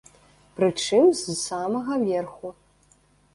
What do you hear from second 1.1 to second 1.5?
з